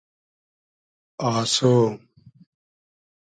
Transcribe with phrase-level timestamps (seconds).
[1.29, 1.55] آسۉ